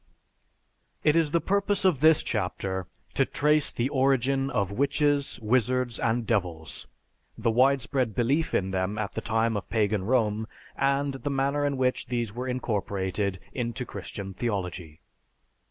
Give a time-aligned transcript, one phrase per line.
[1.03, 6.25] It is the purpose of this chapter to trace the origin of witches, wizards, and
[6.25, 6.87] devils,
[7.37, 11.77] the widespread belief in them at the time of pagan Rome, and the manner in
[11.77, 15.01] which these were incorporated into Christian theology.